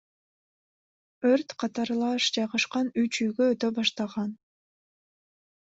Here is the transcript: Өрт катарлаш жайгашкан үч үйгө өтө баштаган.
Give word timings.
Өрт 1.31 1.53
катарлаш 1.65 2.31
жайгашкан 2.39 2.91
үч 3.03 3.21
үйгө 3.29 3.53
өтө 3.53 3.73
баштаган. 3.79 4.35